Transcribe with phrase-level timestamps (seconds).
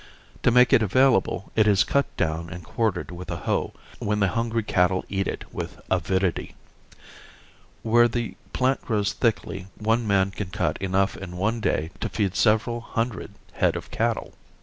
[0.41, 4.29] To make it available it is cut down and quartered with a hoe, when the
[4.29, 6.55] hungry cattle eat it with avidity.
[7.83, 12.35] Where the plant grows thickly one man can cut enough in one day to feed
[12.35, 14.33] several hundred head of cattle.